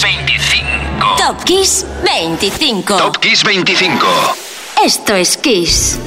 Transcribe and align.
25. 0.00 1.18
Top 1.18 1.44
Kiss 1.44 1.84
25. 2.00 2.86
Top 2.86 3.20
Kiss 3.20 3.42
25. 3.42 4.00
Esto 4.82 5.14
es 5.14 5.36
Kiss. 5.36 5.98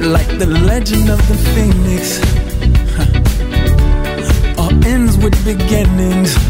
Like 0.00 0.30
the 0.38 0.46
legend 0.46 1.10
of 1.10 1.18
the 1.26 1.34
phoenix, 1.54 2.20
huh. 2.94 4.62
all 4.62 4.84
ends 4.86 5.16
with 5.16 5.34
beginnings 5.44 6.49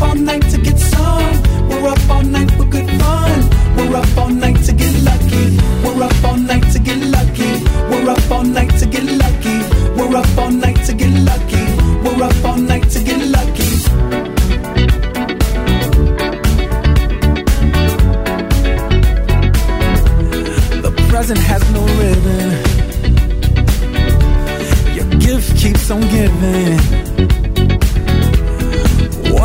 all 0.00 0.14
night 0.14 0.53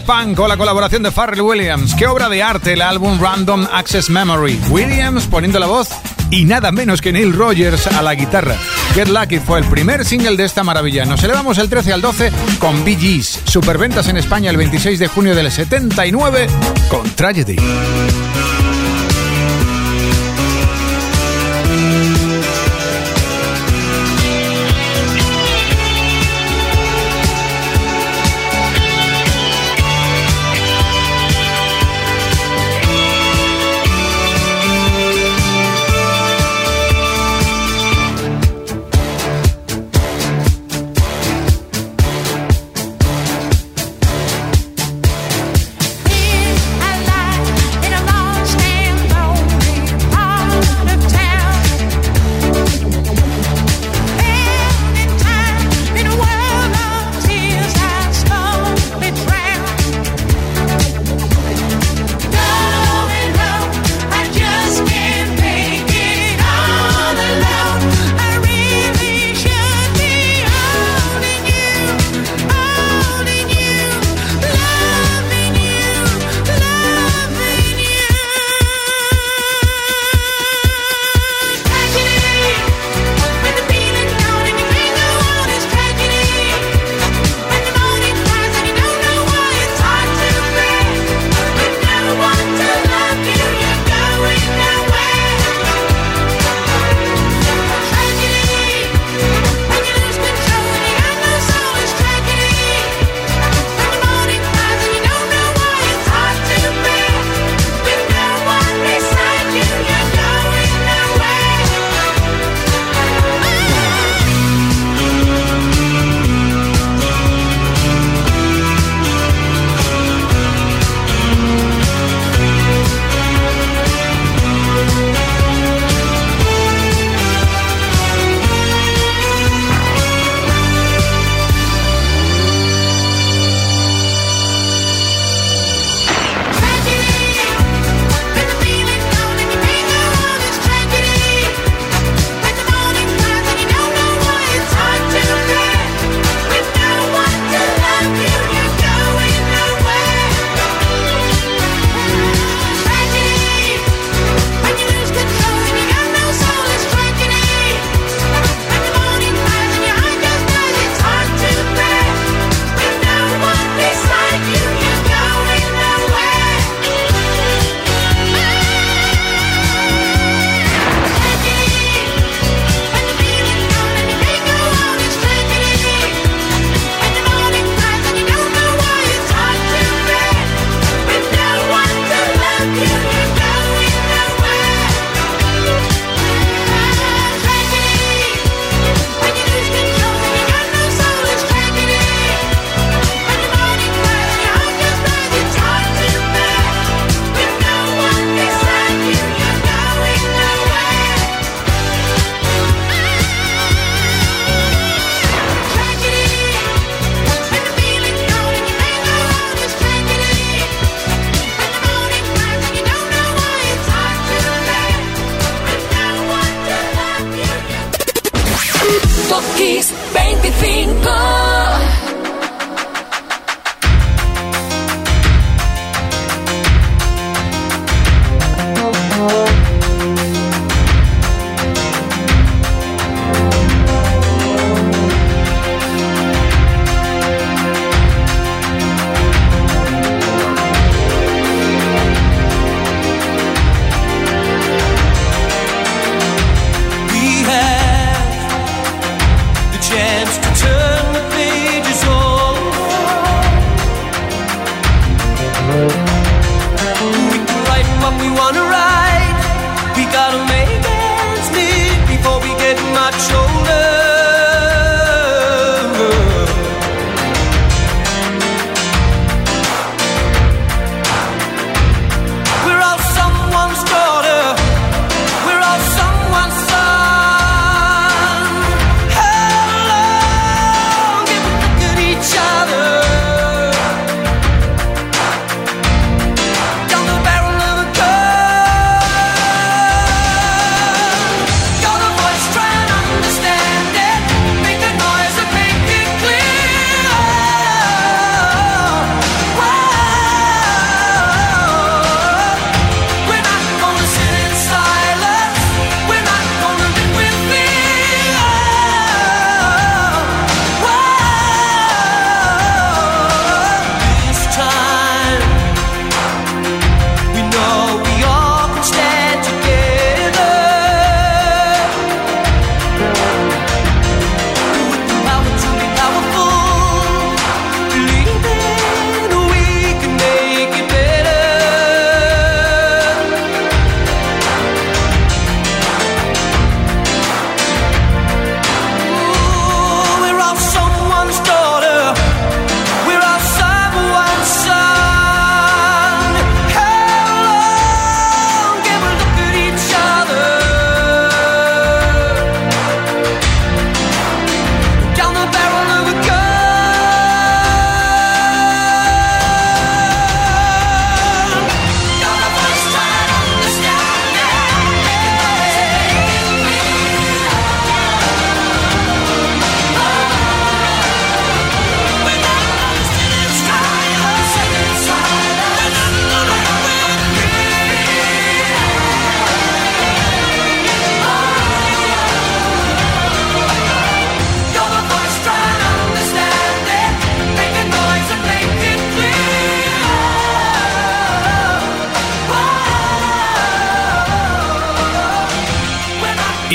Daft 0.00 0.06
Punk 0.06 0.36
con 0.36 0.48
la 0.48 0.56
colaboración 0.56 1.02
de 1.02 1.10
Farrell 1.10 1.42
Williams. 1.42 1.94
Qué 1.94 2.06
obra 2.06 2.28
de 2.28 2.42
arte 2.42 2.74
el 2.74 2.82
álbum 2.82 3.20
Random 3.20 3.66
Access 3.72 4.10
Memory. 4.10 4.60
Williams 4.68 5.26
poniendo 5.26 5.58
la 5.58 5.66
voz 5.66 5.88
y 6.30 6.44
nada 6.44 6.70
menos 6.70 7.00
que 7.00 7.12
Neil 7.12 7.32
Rogers 7.32 7.86
a 7.86 8.02
la 8.02 8.14
guitarra. 8.14 8.56
Get 8.94 9.08
Lucky 9.08 9.38
fue 9.38 9.58
el 9.58 9.64
primer 9.66 10.04
single 10.04 10.36
de 10.36 10.44
esta 10.44 10.62
maravilla. 10.62 11.04
Nos 11.04 11.22
elevamos 11.24 11.58
el 11.58 11.68
13 11.68 11.92
al 11.92 12.00
12 12.00 12.32
con 12.58 12.84
Bee 12.84 12.96
Gees. 12.96 13.40
Superventas 13.46 14.08
en 14.08 14.16
España 14.16 14.50
el 14.50 14.56
26 14.56 14.98
de 14.98 15.08
junio 15.08 15.34
del 15.34 15.50
79 15.50 16.46
con 16.88 17.08
Tragedy. 17.10 17.56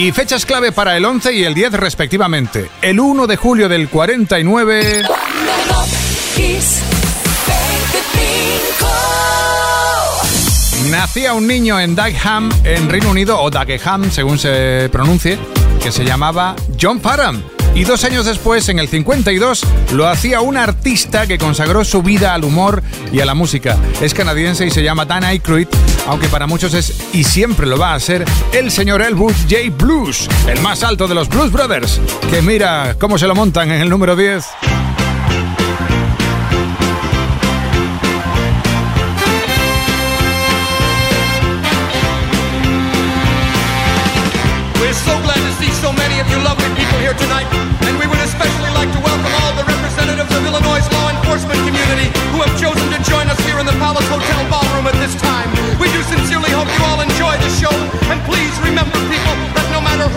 Y 0.06 0.12
fechas 0.12 0.46
clave 0.46 0.72
para 0.72 0.96
el 0.96 1.04
11 1.04 1.34
y 1.34 1.44
el 1.46 1.56
10 1.56 1.74
respectivamente. 1.74 2.70
El 2.84 3.00
1 3.00 3.26
de 3.26 3.38
julio 3.38 3.68
del 3.68 3.90
49... 3.90 5.02
Nacía 10.92 11.34
un 11.34 11.48
niño 11.48 11.80
en 11.80 11.96
Dagenham, 11.96 12.52
en 12.64 12.88
Reino 12.88 13.10
Unido, 13.10 13.42
o 13.42 13.50
Dagenham, 13.50 14.12
según 14.12 14.38
se 14.38 14.90
pronuncie, 14.92 15.40
que 15.82 15.92
se 15.92 16.06
llamaba 16.06 16.56
John 16.80 17.00
Parham. 17.00 17.55
Y 17.76 17.84
dos 17.84 18.06
años 18.06 18.26
después, 18.26 18.70
en 18.70 18.80
el 18.80 18.88
52, 18.88 19.66
lo 19.92 20.08
hacía 20.08 20.40
un 20.40 20.56
artista 20.56 21.28
que 21.28 21.38
consagró 21.38 21.84
su 21.84 22.02
vida 22.02 22.34
al 22.34 22.46
humor 22.46 22.82
y 23.12 23.20
a 23.20 23.26
la 23.26 23.34
música. 23.34 23.78
Es 24.02 24.14
canadiense 24.14 24.66
y 24.66 24.72
se 24.72 24.82
llama 24.82 25.04
Dan 25.04 25.26
Aykroyd, 25.26 25.68
aunque 26.08 26.30
para 26.30 26.48
muchos 26.48 26.74
es, 26.74 26.96
y 27.14 27.26
siempre 27.26 27.68
lo 27.68 27.78
va 27.78 27.94
a 27.94 28.00
ser, 28.00 28.24
el 28.54 28.72
señor 28.72 29.02
Elwood 29.02 29.36
J. 29.50 29.76
Blues, 29.78 30.30
el 30.48 30.62
más 30.62 30.84
alto 30.84 31.06
de 31.06 31.16
los 31.16 31.28
Blues 31.28 31.52
Brothers, 31.52 32.00
que 32.32 32.42
mira 32.42 32.96
cómo 32.98 33.18
se 33.18 33.28
lo 33.28 33.36
montan 33.36 33.70
en 33.70 33.82
el 33.82 33.90
número 33.90 34.16
10. 34.16 34.46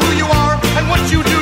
Who 0.08 0.16
you 0.16 0.26
are 0.26 0.54
and 0.78 0.88
what 0.88 1.00
you 1.12 1.22
do 1.22 1.37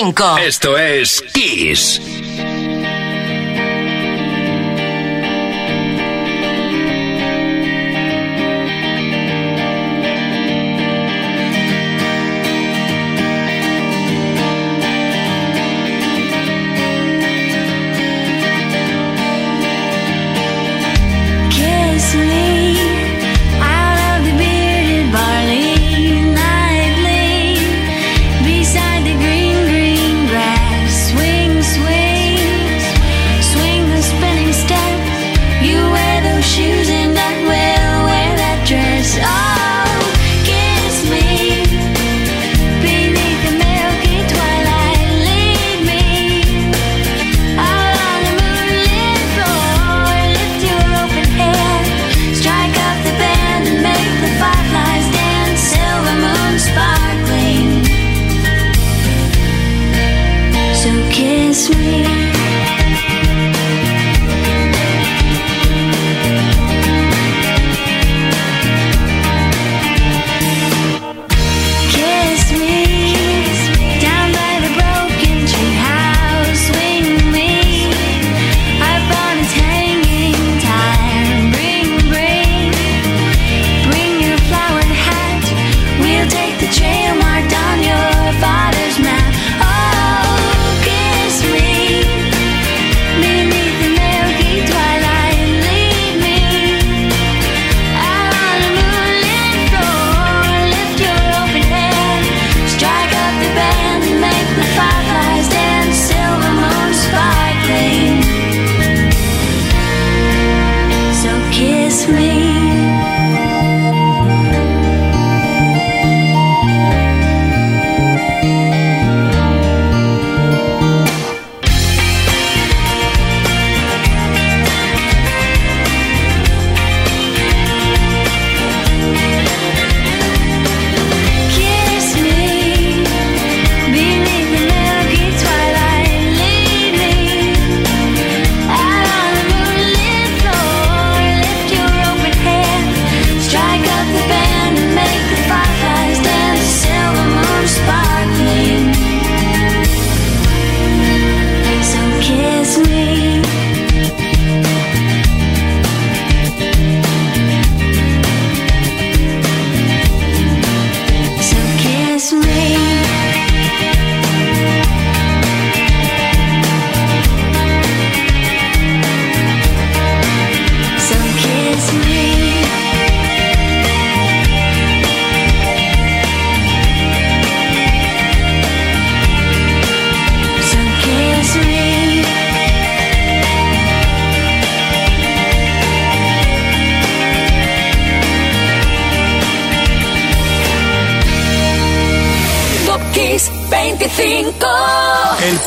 25. 0.00 0.38
Esto 0.38 0.78
es 0.78 1.22
Kiss. 1.32 2.09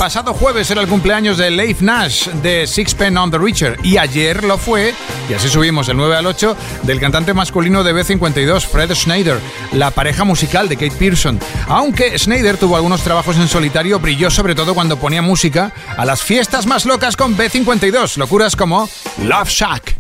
Pasado 0.04 0.34
jueves 0.34 0.70
era 0.70 0.82
el 0.82 0.90
cumpleaños 0.90 1.38
de 1.38 1.50
Leif 1.50 1.80
Nash 1.80 2.28
de 2.28 2.68
Sixpence 2.68 3.18
on 3.18 3.32
the 3.32 3.38
Richer 3.38 3.78
y 3.84 3.96
ayer 3.96 4.44
lo 4.44 4.58
fue, 4.58 4.94
y 5.30 5.34
así 5.34 5.48
subimos 5.48 5.88
el 5.88 5.96
9 5.96 6.18
al 6.18 6.26
8, 6.26 6.58
del 6.82 7.00
cantante 7.00 7.34
masculino 7.34 7.86
de 7.86 7.96
B52, 7.96 8.66
Fred 8.68 8.94
Schneider, 8.94 9.40
la 9.72 9.92
pareja 9.92 10.26
musical 10.26 10.68
de 10.68 10.76
Kate 10.76 10.98
Pearson. 11.00 11.40
Aunque 11.70 12.20
Schneider 12.20 12.58
tuvo 12.58 12.76
algunos 12.76 13.02
trabajos 13.02 13.38
en 13.38 13.48
solitario, 13.48 13.98
brilló 13.98 14.30
sobre 14.30 14.56
todo 14.56 14.74
cuando 14.74 14.98
ponía 14.98 15.22
música 15.22 15.72
a 15.96 16.04
las 16.04 16.22
fiestas 16.22 16.66
más 16.66 16.86
locas 16.86 17.16
con 17.16 17.38
B52, 17.38 18.18
locuras 18.18 18.58
como 18.58 18.90
Love 19.20 19.48
Shack. 19.48 19.93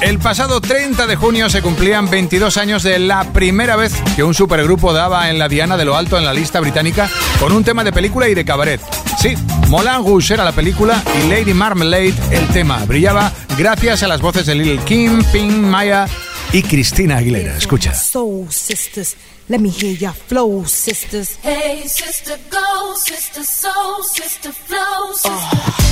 El 0.00 0.18
pasado 0.18 0.60
30 0.60 1.06
de 1.06 1.16
junio 1.16 1.50
se 1.50 1.60
cumplían 1.60 2.08
22 2.08 2.56
años 2.56 2.82
de 2.82 2.98
la 2.98 3.24
primera 3.32 3.76
vez 3.76 3.92
que 4.16 4.24
un 4.24 4.32
supergrupo 4.32 4.94
daba 4.94 5.28
en 5.28 5.38
la 5.38 5.48
diana 5.48 5.76
de 5.76 5.84
lo 5.84 5.96
alto 5.96 6.16
en 6.16 6.24
la 6.24 6.32
lista 6.32 6.60
británica 6.60 7.10
con 7.38 7.52
un 7.52 7.62
tema 7.62 7.84
de 7.84 7.92
película 7.92 8.26
y 8.28 8.34
de 8.34 8.44
cabaret. 8.44 8.80
Sí, 9.20 9.34
Moulin 9.68 10.04
Rouge 10.04 10.32
era 10.32 10.44
la 10.44 10.52
película 10.52 11.02
y 11.22 11.28
Lady 11.28 11.52
Marmalade 11.52 12.14
el 12.30 12.46
tema. 12.48 12.82
Brillaba 12.86 13.32
gracias 13.58 14.02
a 14.02 14.08
las 14.08 14.22
voces 14.22 14.46
de 14.46 14.54
Lil 14.54 14.80
Kim, 14.80 15.22
Pink, 15.30 15.52
Maya 15.52 16.06
y 16.52 16.62
Cristina 16.62 17.18
Aguilera. 17.18 17.56
Escucha. 17.56 17.92
Let 19.50 19.58
me 19.58 19.68
hear 19.68 19.92
your 19.92 20.14
flow, 20.14 20.64
sisters. 20.64 21.36
Hey, 21.42 21.82
sister, 21.88 22.38
go, 22.50 22.94
sister, 22.94 23.42
soul, 23.42 24.04
sister, 24.04 24.52
flow, 24.52 25.12
sister. 25.12 25.30
Oh. 25.32 25.89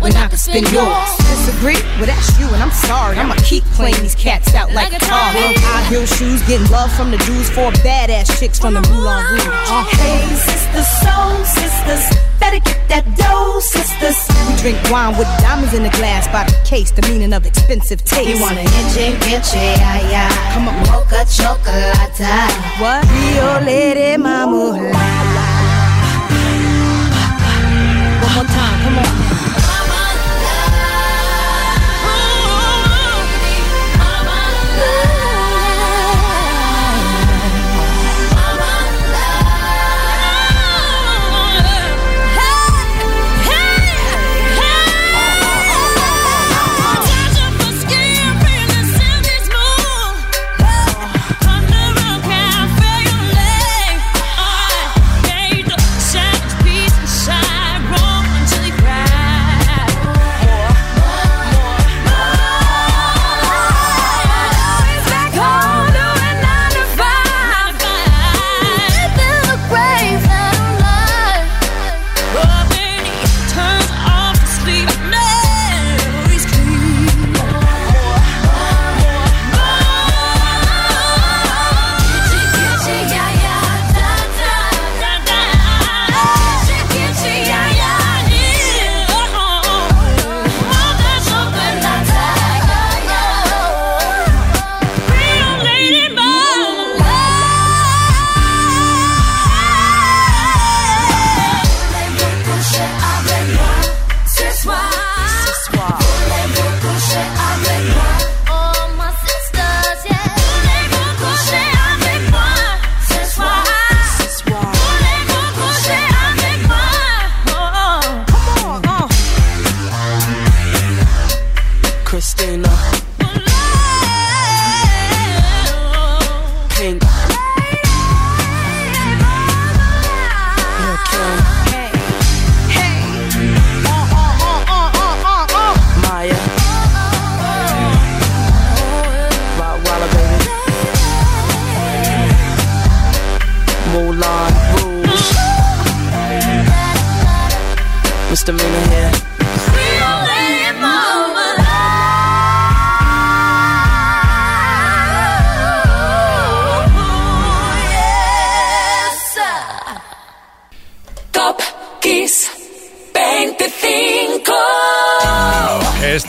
When 0.00 0.16
I 0.16 0.28
can 0.28 0.38
spend 0.38 0.70
yours? 0.72 1.16
Disagree? 1.18 1.80
Well, 1.98 2.06
that's 2.06 2.38
you, 2.38 2.46
and 2.48 2.62
I'm 2.62 2.70
sorry. 2.70 3.16
I'ma 3.18 3.34
keep 3.44 3.64
playing 3.76 4.00
these 4.02 4.14
cats 4.14 4.54
out 4.54 4.72
like, 4.72 4.92
like 4.92 5.00
tar. 5.02 5.32
High 5.34 5.84
heel 5.88 6.06
shoes, 6.06 6.42
getting 6.46 6.68
love 6.70 6.92
from 6.92 7.10
the 7.10 7.18
Jews, 7.18 7.50
for 7.50 7.70
badass 7.84 8.38
chicks 8.38 8.58
from 8.58 8.74
the 8.74 8.82
Moulin 8.88 9.24
Rouge. 9.30 9.46
Uh. 9.68 9.84
Hey, 9.98 10.26
sisters, 10.34 10.88
soul 11.02 11.44
sisters, 11.44 12.04
better 12.40 12.58
get 12.58 12.88
that 12.88 13.04
dough, 13.16 13.60
sisters. 13.60 14.18
We 14.48 14.56
drink 14.62 14.78
wine 14.90 15.16
with 15.18 15.28
diamonds 15.38 15.74
in 15.74 15.82
the 15.82 15.90
glass 15.90 16.26
by 16.28 16.44
the 16.44 16.56
case, 16.68 16.90
the 16.90 17.02
meaning 17.02 17.32
of 17.32 17.46
expensive 17.46 18.04
taste. 18.04 18.28
You 18.28 18.40
wanna 18.40 18.62
inche, 18.62 19.56
ay, 19.56 20.02
ay. 20.12 20.54
Come 20.54 20.68
on, 20.68 20.76
mocha 20.86 21.24
chocolate. 21.30 22.02
What? 22.78 23.06
Creole 23.06 23.62
Lady 23.64 24.16
Marmalade. 24.16 24.94
One 28.22 28.34
more 28.34 28.44
time, 28.44 28.76
come 28.84 28.98
on. 28.98 29.71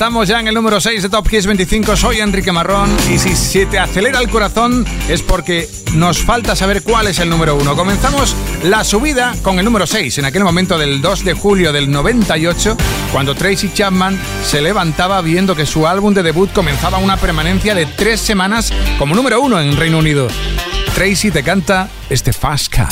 Estamos 0.04 0.28
ya 0.28 0.42
en 0.42 0.50
el 0.50 0.54
número 0.54 0.82
6 0.82 1.02
de 1.02 1.08
Top 1.08 1.30
Kiss 1.30 1.46
25. 1.46 1.96
Soy 1.96 2.20
Enrique 2.20 2.52
Marrón. 2.52 2.94
Y 3.10 3.18
si 3.18 3.38
se 3.38 3.66
te 3.66 3.80
acelera 3.80 4.20
el 4.20 4.28
corazón 4.28 4.86
es 5.08 5.22
porque 5.22 5.70
nos 5.94 6.22
falta 6.22 6.58
saber 6.58 6.84
cuál 6.84 7.08
es 7.08 7.20
el 7.20 7.30
número 7.30 7.56
1. 7.56 7.74
Comenzamos 7.78 8.36
la 8.64 8.84
subida 8.84 9.34
con 9.42 9.60
el 9.60 9.66
número 9.66 9.88
6, 9.88 10.18
en 10.18 10.26
aquel 10.26 10.44
momento 10.44 10.78
del 10.78 11.02
2 11.02 11.24
de 11.24 11.32
julio 11.32 11.72
del 11.72 11.90
98, 11.90 12.76
cuando 13.14 13.34
Tracy 13.34 13.72
Chapman 13.74 14.20
se 14.46 14.60
levantaba 14.60 15.22
viendo 15.22 15.56
que 15.56 15.66
su 15.66 15.88
álbum 15.88 16.14
de 16.14 16.22
debut 16.22 16.52
comenzaba 16.52 16.98
una 16.98 17.16
permanencia 17.16 17.74
de 17.74 17.86
tres 17.86 18.20
semanas 18.20 18.74
como 19.00 19.16
número 19.16 19.40
1 19.40 19.62
en 19.62 19.78
Reino 19.78 20.00
Unido. 20.00 20.28
Tracy 20.96 21.32
te 21.32 21.44
canta 21.44 21.88
este 22.10 22.34
Fast 22.34 22.68
Car. 22.68 22.92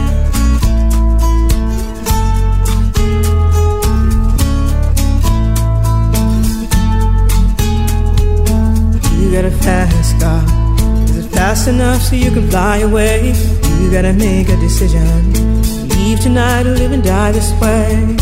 You 9.31 9.41
got 9.41 9.45
a 9.45 9.57
fast 9.63 10.19
car. 10.19 10.43
Is 11.05 11.25
it 11.25 11.29
fast 11.29 11.69
enough 11.69 12.01
so 12.01 12.17
you 12.17 12.31
can 12.31 12.49
fly 12.49 12.79
away? 12.79 13.31
You 13.79 13.89
gotta 13.89 14.11
make 14.11 14.49
a 14.49 14.57
decision. 14.57 15.31
Leave 15.87 16.19
tonight 16.19 16.65
or 16.65 16.75
live 16.75 16.91
and 16.91 17.01
die 17.01 17.31
this 17.31 17.49
way. 17.61 18.17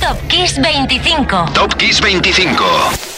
Top 0.00 0.18
Kiss 0.28 0.54
25. 0.56 1.54
Top 1.54 1.78
Kiss 1.78 2.00
25. 2.00 3.13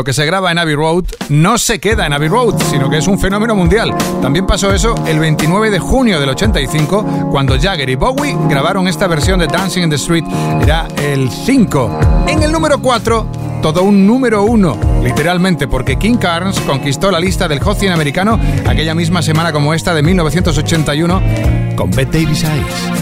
Lo 0.00 0.04
que 0.04 0.14
se 0.14 0.24
graba 0.24 0.50
en 0.50 0.56
Abbey 0.56 0.74
Road 0.76 1.04
no 1.28 1.58
se 1.58 1.78
queda 1.78 2.06
en 2.06 2.14
Abbey 2.14 2.30
Road, 2.30 2.54
sino 2.70 2.88
que 2.88 2.96
es 2.96 3.06
un 3.06 3.18
fenómeno 3.18 3.54
mundial. 3.54 3.94
También 4.22 4.46
pasó 4.46 4.72
eso 4.72 4.94
el 5.06 5.18
29 5.18 5.70
de 5.70 5.78
junio 5.78 6.18
del 6.18 6.30
85, 6.30 7.28
cuando 7.30 7.60
Jagger 7.60 7.90
y 7.90 7.96
Bowie 7.96 8.34
grabaron 8.48 8.88
esta 8.88 9.06
versión 9.06 9.40
de 9.40 9.46
Dancing 9.46 9.82
in 9.82 9.90
the 9.90 9.96
Street. 9.96 10.24
Era 10.62 10.88
el 10.96 11.30
5. 11.30 12.24
En 12.28 12.42
el 12.42 12.50
número 12.50 12.80
4, 12.80 13.26
todo 13.60 13.82
un 13.82 14.06
número 14.06 14.42
1, 14.44 15.02
literalmente, 15.02 15.68
porque 15.68 15.98
King 15.98 16.16
Carnes 16.16 16.58
conquistó 16.60 17.10
la 17.10 17.20
lista 17.20 17.46
del 17.46 17.60
Hot 17.60 17.76
100 17.76 17.92
americano 17.92 18.40
aquella 18.66 18.94
misma 18.94 19.20
semana 19.20 19.52
como 19.52 19.74
esta 19.74 19.92
de 19.92 20.02
1981 20.02 21.22
con 21.76 21.90
Bette 21.90 22.22
Davis 22.22 22.42
Eyes. 22.42 22.99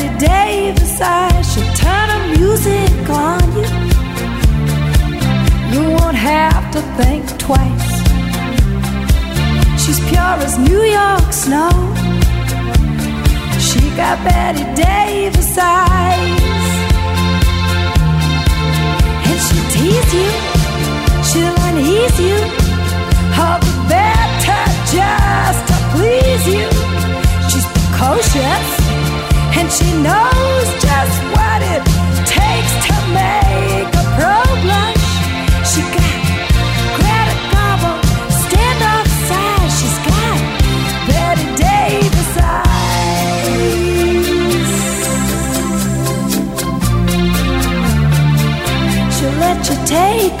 Bette 0.00 0.18
Davis 0.18 1.00
eyes. 1.00 1.52
She'll 1.52 1.74
turn 1.74 2.08
her 2.08 2.38
music 2.38 3.10
on 3.10 3.42
you. 3.52 3.68
You 5.72 5.90
won't 5.96 6.16
have 6.16 6.70
to 6.72 6.80
think 6.96 7.24
twice. 7.38 7.90
She's 9.82 10.00
pure 10.08 10.36
as 10.46 10.58
New 10.58 10.82
York 10.82 11.32
snow. 11.32 11.70
She 13.60 13.80
got 13.94 14.16
Bette 14.24 14.64
Davis 14.74 15.58
eyes. 15.58 16.40
And 19.28 19.38
she'll 19.44 19.68
tease 19.74 20.14
you, 20.14 20.30
she'll 21.28 21.58
unease 21.68 22.18
you. 22.20 22.38
All 23.36 23.58
the 23.60 23.74
better 23.88 24.64
just 24.96 25.60
to 25.68 25.76
please 25.92 26.46
you. 26.48 26.68
She's 27.50 27.66
precocious, 27.66 28.79
and 29.60 29.70
she 29.70 29.92
knows 30.02 30.66
just 30.80 31.16
what 31.36 31.60
it 31.60 31.82
takes 32.24 32.72
to 32.86 32.94
make 33.12 33.92
a 33.92 34.04
pro 34.16 34.36
blush. 34.64 35.04
She 35.70 35.82
got. 35.94 36.10
She's 39.78 39.98
got 40.08 40.38
Bette 41.06 41.44
Davis 41.56 42.32
eyes. 42.36 42.90
She'll 49.14 49.36
let 49.44 49.58
you 49.68 49.76
take 49.86 50.40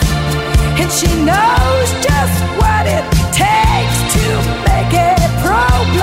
and 0.81 0.91
she 0.91 1.13
knows 1.23 1.87
just 2.01 2.37
what 2.57 2.83
it 2.89 3.05
takes 3.29 3.97
to 4.15 4.25
make 4.65 4.93
it 4.97 5.29
pro 5.45 6.00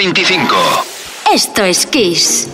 25. 0.00 0.56
Esto 1.30 1.62
es 1.62 1.84
Kiss. 1.84 2.49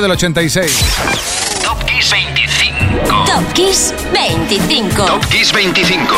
del 0.00 0.10
86. 0.12 0.84
Top 1.62 1.84
Kiss 1.84 2.10
25. 2.10 3.24
Top 3.24 3.52
Kiss 3.52 3.94
25. 4.12 5.04
Top 5.04 5.26
Kiss 5.26 5.52
25. 5.52 6.14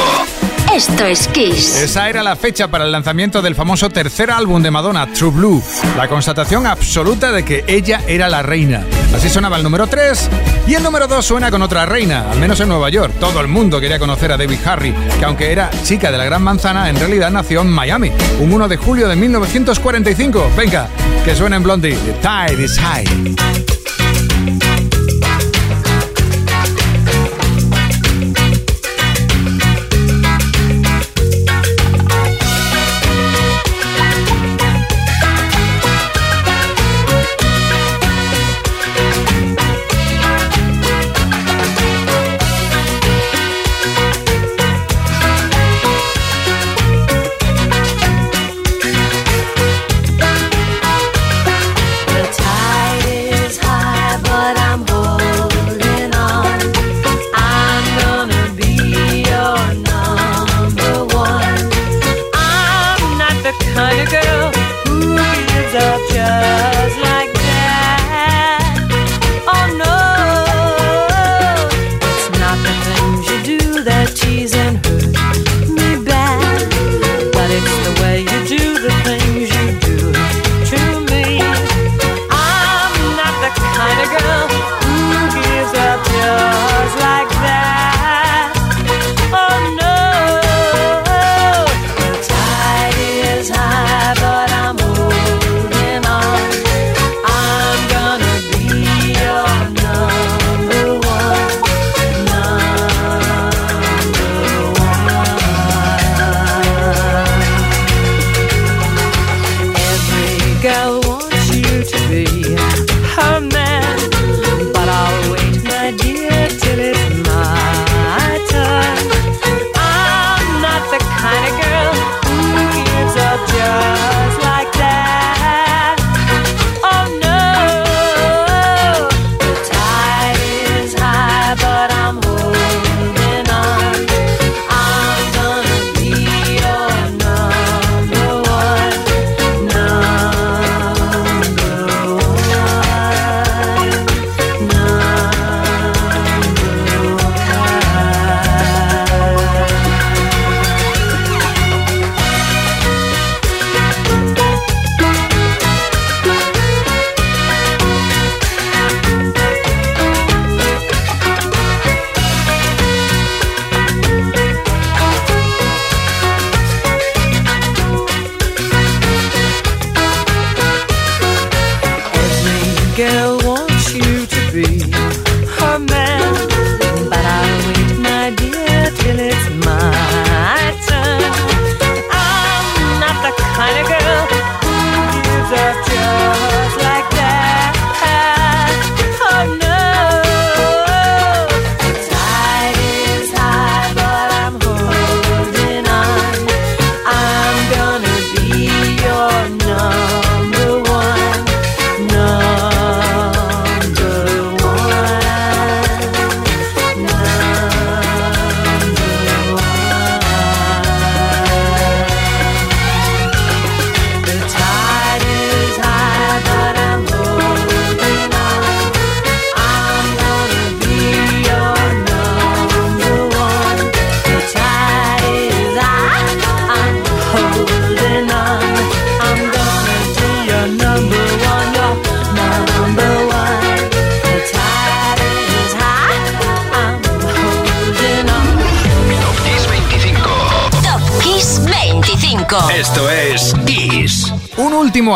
Esto 0.75 1.05
es 1.05 1.29
Kiss. 1.29 1.77
Esa 1.77 2.09
era 2.09 2.23
la 2.23 2.35
fecha 2.35 2.69
para 2.69 2.85
el 2.85 2.93
lanzamiento 2.93 3.43
del 3.43 3.55
famoso 3.55 3.91
tercer 3.91 4.31
álbum 4.31 4.63
de 4.63 4.71
Madonna, 4.71 5.13
True 5.13 5.31
Blue. 5.31 5.63
La 5.97 6.09
constatación 6.09 6.67
absoluta 6.67 7.31
de 7.31 7.45
que 7.45 7.65
ella 7.67 8.01
era 8.07 8.29
la 8.29 8.43
reina. 8.43 8.87
Así 9.15 9.29
sonaba 9.29 9.59
el 9.59 9.63
número 9.63 9.87
3 9.87 10.31
y 10.67 10.75
el 10.75 10.83
número 10.83 11.07
2 11.07 11.25
suena 11.25 11.51
con 11.51 11.61
otra 11.61 11.85
reina, 11.85 12.31
al 12.31 12.39
menos 12.39 12.59
en 12.61 12.69
Nueva 12.69 12.89
York. 12.89 13.13
Todo 13.21 13.41
el 13.41 13.49
mundo 13.49 13.81
quería 13.81 13.99
conocer 13.99 14.33
a 14.33 14.39
David 14.39 14.61
Harry, 14.65 14.95
que 15.19 15.25
aunque 15.27 15.53
era 15.53 15.71
chica 15.85 16.11
de 16.11 16.17
la 16.17 16.25
Gran 16.25 16.43
Manzana, 16.43 16.89
en 16.89 16.97
realidad 16.97 17.31
nació 17.31 17.61
en 17.61 17.71
Miami, 17.71 18.11
un 18.41 18.53
1 18.53 18.69
de 18.69 18.77
julio 18.79 19.09
de 19.09 19.17
1945. 19.17 20.53
Venga, 20.57 20.89
que 21.25 21.37
suena 21.37 21.57
en 21.57 21.63
Blondie. 21.65 21.97
The 21.97 22.13
tide 22.23 22.65
is 22.65 22.79
high. 22.79 23.72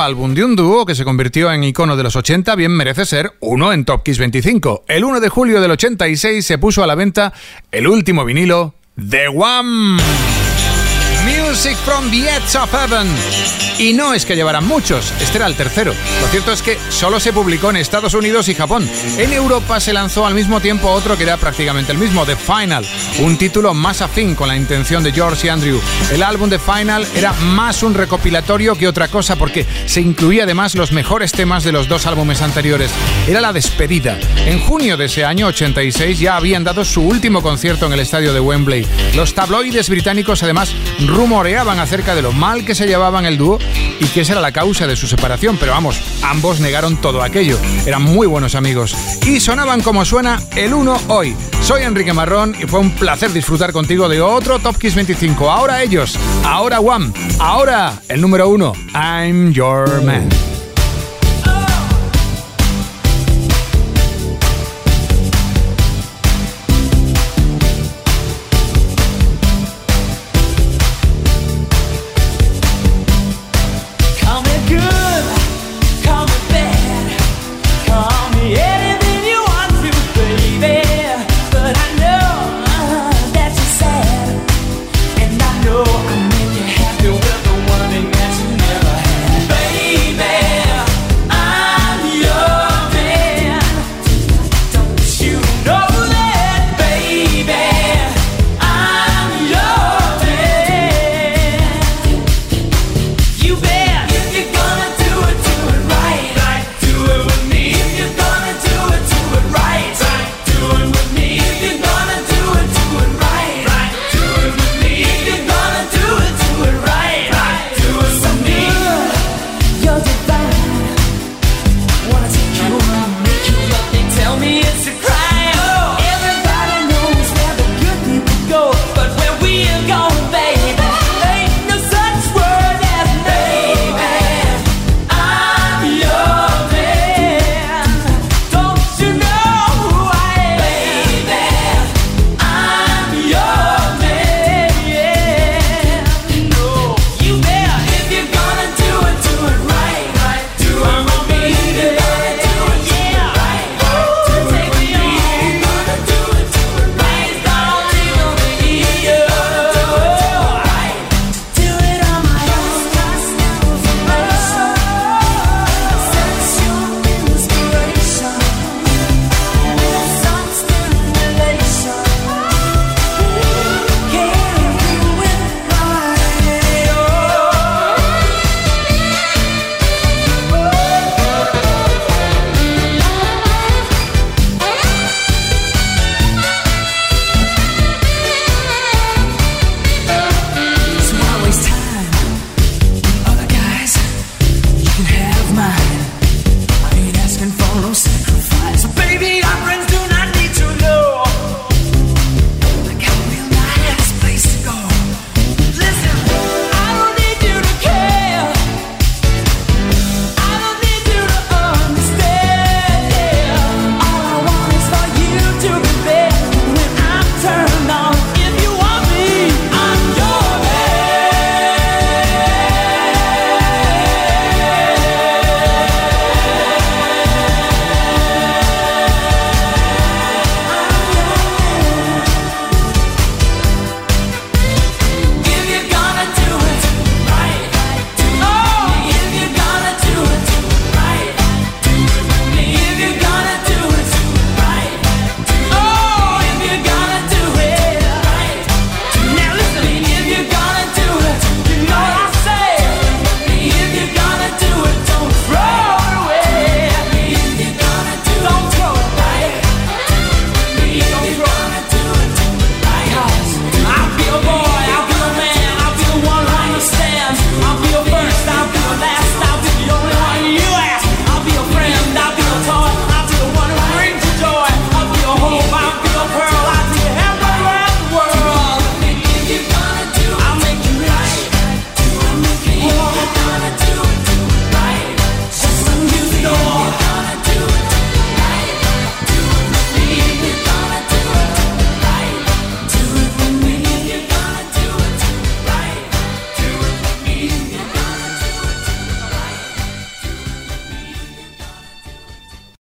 Álbum 0.07 0.35
de 0.35 0.45
un 0.45 0.55
dúo 0.55 0.87
que 0.87 0.95
se 0.95 1.05
convirtió 1.05 1.51
en 1.53 1.65
icono 1.65 1.97
de 1.97 2.05
los 2.05 2.15
80 2.15 2.55
bien 2.55 2.71
merece 2.71 3.05
ser 3.05 3.33
uno 3.41 3.73
en 3.73 3.85
Top 3.85 4.05
Kiss 4.05 4.19
25. 4.19 4.85
El 4.87 5.05
1 5.05 5.19
de 5.19 5.29
julio 5.29 5.61
del 5.61 5.73
86 5.73 6.47
se 6.47 6.59
puso 6.59 6.85
a 6.85 6.87
la 6.87 6.95
venta 6.95 7.33
el 7.73 7.89
último 7.89 8.25
vinilo 8.25 8.75
The 8.97 9.27
One. 9.27 9.97
Music 11.49 11.77
from 11.85 12.11
the 12.11 12.29
Edge 12.29 12.57
of 12.57 12.73
Heaven. 12.73 13.07
Y 13.79 13.93
no 13.93 14.15
es 14.15 14.25
que 14.25 14.35
llevaran 14.35 14.67
muchos, 14.67 15.13
este 15.21 15.37
era 15.37 15.47
el 15.47 15.55
tercero. 15.55 15.93
Lo 16.21 16.29
cierto 16.29 16.51
es 16.51 16.63
que 16.63 16.79
solo 16.89 17.21
se 17.21 17.33
publicó 17.33 17.71
en 17.71 17.77
Estados 17.77 18.15
Unidos 18.15 18.49
y 18.49 18.55
Japón. 18.55 18.89
En 19.19 19.33
Europa 19.33 19.79
se 19.81 19.93
lanzó 19.93 20.27
al 20.27 20.35
mismo 20.35 20.61
tiempo 20.61 20.91
otro 20.91 21.17
que 21.17 21.25
era 21.25 21.37
prácticamente 21.37 21.93
el 21.93 21.99
mismo, 21.99 22.25
The 22.25 22.37
Final, 22.37 22.87
un 23.21 23.37
título 23.37 23.75
más 23.75 24.01
afín 24.01 24.35
con 24.35 24.49
la 24.49 24.57
intención 24.57 25.05
de 25.05 25.13
George 25.13 25.47
y 25.47 25.51
Andrew. 25.51 25.81
El 26.11 26.23
álbum 26.23 26.49
The 26.49 26.59
Final 26.59 27.07
era 27.15 27.33
más 27.35 27.83
un 27.83 27.95
recopilatorio 27.95 28.75
que 28.75 28.89
otra 28.89 29.09
cosa 29.09 29.37
porque 29.37 29.67
se 29.85 30.01
incluía 30.01 30.45
además 30.45 30.75
los 30.75 30.91
mejores 30.91 31.33
temas 31.33 31.63
de 31.63 31.73
los 31.73 31.87
dos 31.87 32.07
álbumes 32.07 32.41
anteriores. 32.41 32.91
Era 33.29 33.41
la 33.41 33.53
despedida. 33.53 34.19
En 34.47 34.59
junio 34.59 34.97
de 34.97 35.05
ese 35.05 35.25
año 35.25 35.49
86 35.49 36.19
ya 36.19 36.37
habían 36.37 36.65
dado 36.65 36.85
su 36.85 37.03
último 37.03 37.43
concierto 37.43 37.87
en 37.87 37.93
el 37.93 38.01
estadio 38.01 38.33
de 38.33 38.41
Wembley. 38.41 38.87
Los 39.15 39.35
tabloides 39.35 39.91
británicos 39.91 40.43
además 40.43 40.75
rumoreaban 41.47 41.79
acerca 41.79 42.17
de 42.17 42.23
lo 42.23 42.33
mal 42.33 42.65
que 42.65 42.75
se 42.75 42.89
llevaban 42.89 43.25
el 43.25 43.39
dúo 43.39 43.61
y 44.01 44.07
que 44.07 44.23
esa 44.23 44.33
era 44.33 44.41
la 44.41 44.51
causa 44.51 44.89
de 44.89 44.97
su 44.97 45.07
separación, 45.07 45.57
pero 45.61 45.71
vamos, 45.71 46.01
ambos 46.23 46.59
negaron 46.59 46.97
todo 46.97 47.23
aquello. 47.23 47.57
Eran 47.87 48.03
muy 48.03 48.27
buenos 48.27 48.57
amigos 48.57 48.97
y 49.25 49.39
sonaban 49.39 49.81
como 49.81 50.05
suena 50.05 50.43
el 50.57 50.75
uno 50.75 50.99
hoy. 51.07 51.37
Soy 51.63 51.85
Enrique 51.85 52.13
Marrón 52.13 52.57
y 52.61 52.67
fue 52.67 52.81
un 52.81 52.91
placer 52.91 53.33
disfrutar 53.33 53.73
contigo 53.73 54.09
de 54.09 54.21
otro 54.21 54.59
Top 54.59 54.77
Kiss 54.77 54.97
25. 54.97 55.49
Ahora 55.49 55.85
ellos, 55.85 56.19
ahora 56.45 56.81
One, 56.81 57.13
ahora 57.39 57.93
el 58.09 58.21
número 58.21 58.49
uno, 58.49 58.73
I'm 58.93 59.53
Your 59.53 60.03
Man. 60.03 60.46